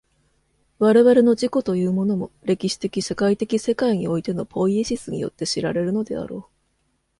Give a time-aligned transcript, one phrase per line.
[0.79, 6.51] 我々の自己というものも、歴史的社会的世界においてのポイエシスによって知られるのであろう。